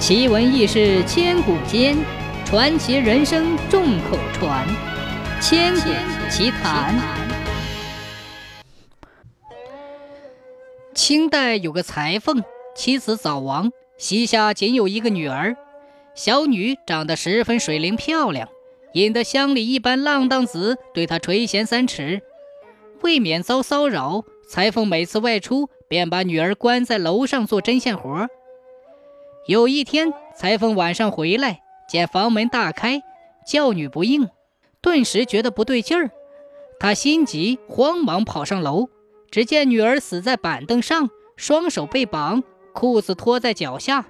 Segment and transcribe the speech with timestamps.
[0.00, 1.94] 奇闻异事千古间，
[2.46, 4.66] 传奇人生众口传。
[5.42, 5.90] 千古
[6.30, 6.98] 奇谈。
[10.94, 12.42] 清代有个裁缝，
[12.74, 15.54] 妻子早亡，膝下仅有一个女儿。
[16.14, 18.48] 小女长得十分水灵漂亮，
[18.94, 22.22] 引得乡里一般浪荡子对她垂涎三尺。
[23.02, 28.26] 为免遭骚扰，裁缝每次外出便把女儿关在楼上做针线活。
[29.50, 33.02] 有一天，裁缝晚上回来，见房门大开，
[33.44, 34.28] 叫女不应，
[34.80, 36.12] 顿时觉得不对劲儿。
[36.78, 38.90] 他心急，慌忙跑上楼，
[39.28, 44.06] 只见女儿死在板凳上，双手被绑，裤子拖在脚下，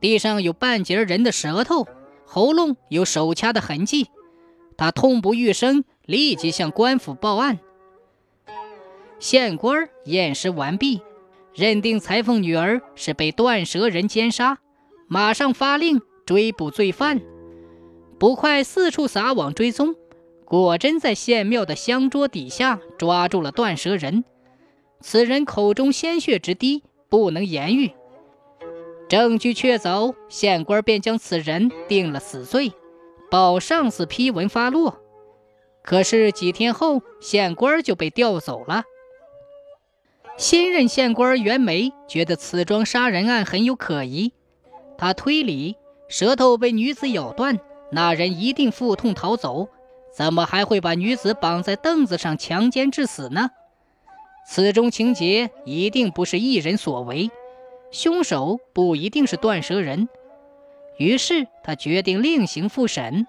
[0.00, 1.86] 地上有半截人的舌头，
[2.24, 4.08] 喉咙有手掐的痕迹。
[4.78, 7.58] 他痛不欲生，立即向官府报案。
[9.18, 11.02] 县官验尸完毕，
[11.52, 14.58] 认定裁缝女儿是被断舌人奸杀，
[15.08, 17.20] 马上发令追捕罪犯。
[18.18, 19.94] 捕快四处撒网追踪，
[20.44, 24.24] 果真在县庙的香桌底下抓住了断舌人。
[25.00, 27.92] 此人口中鲜血直滴，不能言喻。
[29.08, 32.72] 证据确凿，县官便将此人定了死罪，
[33.30, 35.00] 保上司批文发落。
[35.82, 38.84] 可是几天后，县官就被调走了。
[40.36, 44.32] 新任县官袁梅觉得此桩杀人案很有可疑，
[44.98, 45.76] 他推理
[46.08, 47.58] 舌头被女子咬断，
[47.90, 49.68] 那人一定腹痛逃走，
[50.12, 53.50] 怎么还会把女子绑在凳子上强奸致死呢？
[54.46, 57.30] 此中情节一定不是一人所为，
[57.90, 60.08] 凶手不一定是断舌人。
[60.98, 63.26] 于是他决定另行复审。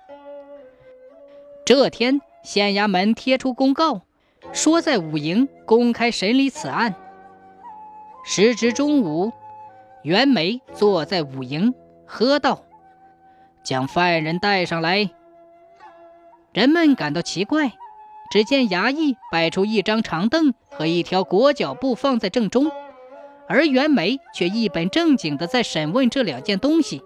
[1.65, 4.01] 这天，县衙门贴出公告。
[4.53, 6.95] 说在武营公开审理此案。
[8.23, 9.31] 时值中午，
[10.03, 11.73] 袁梅坐在武营，
[12.05, 12.63] 喝道
[13.63, 15.09] ：“将犯人带上来。”
[16.53, 17.73] 人们感到奇怪，
[18.31, 22.71] 只见衙役摆出一张长凳和一条裹脚布放在正中，
[23.47, 27.03] 而袁梅却一本正经地在审问这两件东西。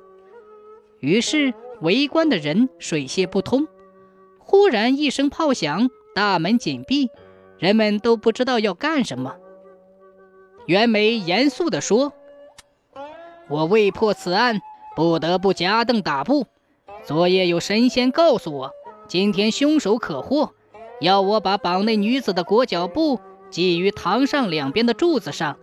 [0.99, 3.67] 于是围观的人水泄不通。
[4.39, 7.09] 忽然一声炮响，大门紧闭。
[7.57, 9.37] 人们都不知道要干什么。
[10.65, 12.13] 袁梅严肃地说
[13.53, 14.63] ：“我为破此案，
[14.95, 16.47] 不得不夹凳打布。
[17.03, 18.71] 昨夜有神仙告诉我，
[19.07, 20.53] 今天凶手可获，
[20.99, 23.19] 要我把绑那女子的裹脚布
[23.51, 25.59] 系于堂上两边的柱子上。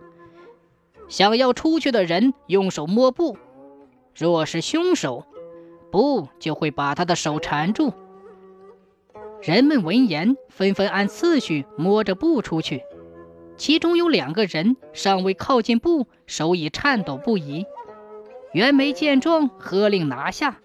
[1.09, 3.35] 想要出去的人用手摸布，
[4.15, 5.25] 若是凶手，
[5.91, 7.91] 布就会把他的手缠住。”
[9.43, 12.83] 人们闻言，纷纷按次序摸着布出去。
[13.57, 17.65] 其中有两个人尚未靠近布，手已颤抖不已。
[18.53, 20.57] 袁梅见状，喝令拿下。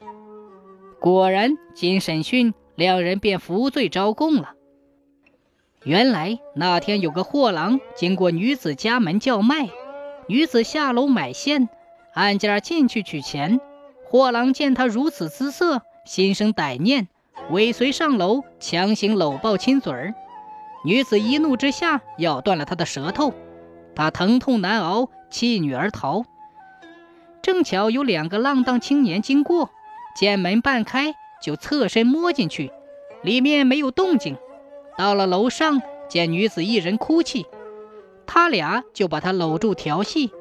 [0.98, 4.54] 果然，经审讯，两人便服罪招供了。
[5.84, 9.68] 原来那天有个货郎经过女子家门叫卖，
[10.26, 11.68] 女子下楼买线，
[12.12, 13.60] 按件进去取钱。
[14.04, 17.06] 货郎见他如此姿色，心生歹念。
[17.50, 20.14] 尾随上楼，强行搂抱亲嘴儿，
[20.84, 23.32] 女子一怒之下咬断了他的舌头，
[23.94, 26.24] 他疼痛难熬，弃女而逃。
[27.46, 29.70] 正巧有两个浪荡青年经过，
[30.16, 32.72] 见门半开，就侧身摸进去，
[33.22, 34.36] 里面没有动静。
[34.98, 37.46] 到了楼上，见女子一人哭泣，
[38.26, 40.32] 他俩就把她搂住调戏。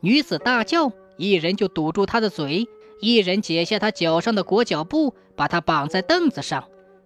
[0.00, 2.68] 女子大叫，一人就堵住她的嘴。
[3.00, 6.64] 一人解下他脚上的裹脚布，把他绑在凳子上，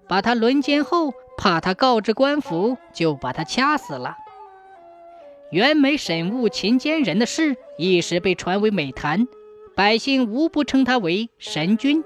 [0.08, 4.16] 把他轮奸后，怕他告知官府，就把他掐死了。
[5.52, 9.28] 袁枚审悟擒奸人的事，一时被传为美谈，
[9.74, 12.04] 百姓无不称他为神君。